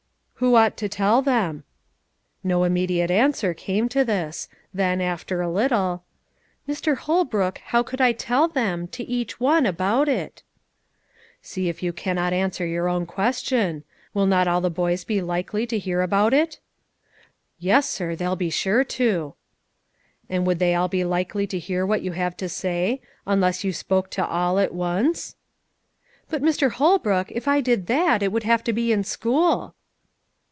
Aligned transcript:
"Who 0.41 0.55
ought 0.55 0.75
to 0.77 0.89
tell 0.89 1.21
them?" 1.21 1.65
No 2.43 2.63
immediate 2.63 3.11
answer 3.11 3.53
came 3.53 3.87
to 3.89 4.03
this; 4.03 4.49
then, 4.73 4.99
after 4.99 5.39
a 5.39 5.51
little, 5.51 6.03
"Mr. 6.67 6.97
Holbrook, 6.97 7.59
how 7.65 7.83
could 7.83 8.01
I 8.01 8.11
tell 8.11 8.47
them 8.47 8.87
to 8.87 9.03
each 9.03 9.39
one 9.39 9.67
about 9.67 10.09
it?" 10.09 10.41
"See 11.43 11.69
if 11.69 11.83
you 11.83 11.93
cannot 11.93 12.33
answer 12.33 12.65
your 12.65 12.89
own 12.89 13.05
question. 13.05 13.83
Will 14.15 14.25
not 14.25 14.47
all 14.47 14.61
the 14.61 14.71
boys 14.71 15.03
be 15.03 15.21
likely 15.21 15.67
to 15.67 15.77
hear 15.77 16.01
about 16.01 16.33
it?" 16.33 16.59
"Yes, 17.59 17.87
sir; 17.87 18.15
they'll 18.15 18.35
be 18.35 18.49
sure 18.49 18.83
to." 18.83 19.35
"And 20.27 20.47
would 20.47 20.57
they 20.57 20.73
all 20.73 20.87
be 20.87 21.03
likely 21.03 21.45
to 21.45 21.59
hear 21.59 21.85
what 21.85 22.01
you 22.01 22.13
have 22.13 22.35
to 22.37 22.49
say, 22.49 22.99
unless 23.27 23.63
you 23.63 23.71
spoke 23.71 24.09
to 24.09 24.25
all 24.25 24.57
at 24.57 24.73
once?" 24.73 25.35
"But, 26.29 26.41
Mr. 26.41 26.71
Holbrook, 26.71 27.31
if 27.31 27.47
I 27.47 27.61
did 27.61 27.85
that, 27.85 28.23
it 28.23 28.31
would 28.31 28.41
have 28.41 28.63
to 28.63 28.73
be 28.73 28.91
in 28.91 29.03
school." 29.03 29.75